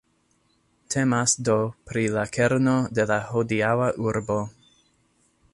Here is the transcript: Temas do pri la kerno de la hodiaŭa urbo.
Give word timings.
Temas 0.93 1.35
do 1.49 1.57
pri 1.91 2.05
la 2.17 2.25
kerno 2.37 2.75
de 3.01 3.07
la 3.15 3.21
hodiaŭa 3.29 3.93
urbo. 4.11 4.43